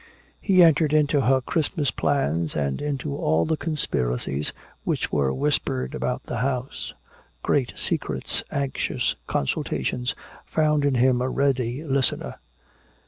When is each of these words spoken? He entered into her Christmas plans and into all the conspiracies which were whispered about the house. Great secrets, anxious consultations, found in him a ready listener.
He 0.41 0.63
entered 0.63 0.93
into 0.93 1.21
her 1.21 1.41
Christmas 1.41 1.91
plans 1.91 2.55
and 2.55 2.81
into 2.81 3.15
all 3.15 3.45
the 3.45 3.55
conspiracies 3.55 4.51
which 4.83 5.11
were 5.11 5.31
whispered 5.31 5.93
about 5.93 6.23
the 6.23 6.37
house. 6.37 6.95
Great 7.43 7.73
secrets, 7.77 8.41
anxious 8.51 9.13
consultations, 9.27 10.15
found 10.47 10.85
in 10.85 10.95
him 10.95 11.21
a 11.21 11.29
ready 11.29 11.83
listener. 11.83 12.37